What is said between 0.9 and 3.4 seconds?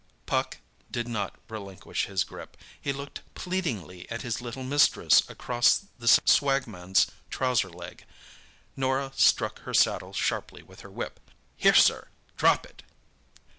not relinquish his grip. He looked